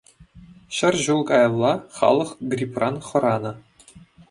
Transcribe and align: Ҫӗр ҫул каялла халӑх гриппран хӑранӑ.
Ҫӗр 0.77 0.95
ҫул 1.07 1.21
каялла 1.33 1.73
халӑх 1.99 2.29
гриппран 2.55 2.95
хӑранӑ. 3.11 3.53